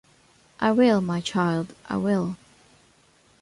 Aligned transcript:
I 0.59 0.71
will, 0.71 0.99
my 0.99 1.21
child, 1.21 1.75
I 1.87 1.97
will. 1.97 2.35